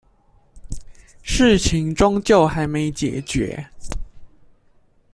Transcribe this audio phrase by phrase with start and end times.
[1.21, 3.67] 事情終究還沒解決